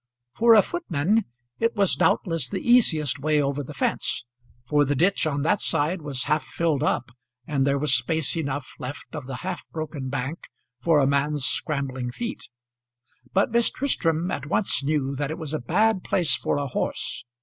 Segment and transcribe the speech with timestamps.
[0.33, 1.25] For a footman
[1.59, 4.25] it was doubtless the easiest way over the fence,
[4.65, 7.11] for the ditch on that side was half filled up,
[7.45, 10.47] and there was space enough left of the half broken bank
[10.79, 12.49] for a man's scrambling feet;
[13.31, 17.23] but Miss Tristram at once knew that it was a bad place for a horse.